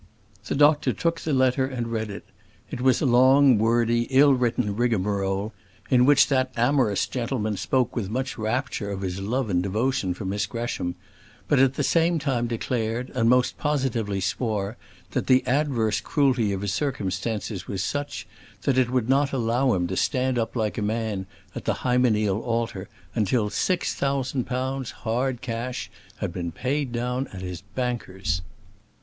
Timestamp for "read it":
1.91-2.25